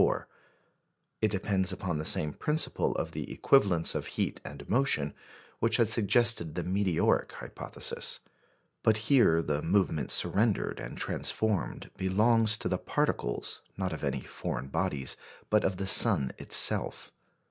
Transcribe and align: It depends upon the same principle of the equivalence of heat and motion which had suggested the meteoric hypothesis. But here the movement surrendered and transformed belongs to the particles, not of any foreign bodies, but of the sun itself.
It 1.21 1.29
depends 1.29 1.71
upon 1.71 1.99
the 1.99 2.05
same 2.05 2.33
principle 2.33 2.95
of 2.95 3.11
the 3.11 3.31
equivalence 3.31 3.93
of 3.93 4.07
heat 4.07 4.41
and 4.43 4.67
motion 4.67 5.13
which 5.59 5.77
had 5.77 5.89
suggested 5.89 6.55
the 6.55 6.63
meteoric 6.63 7.33
hypothesis. 7.33 8.19
But 8.81 8.97
here 9.11 9.43
the 9.43 9.61
movement 9.61 10.09
surrendered 10.09 10.79
and 10.79 10.97
transformed 10.97 11.91
belongs 11.97 12.57
to 12.57 12.67
the 12.67 12.79
particles, 12.79 13.61
not 13.77 13.93
of 13.93 14.03
any 14.03 14.21
foreign 14.21 14.69
bodies, 14.69 15.17
but 15.51 15.63
of 15.63 15.77
the 15.77 15.85
sun 15.85 16.33
itself. 16.39 17.11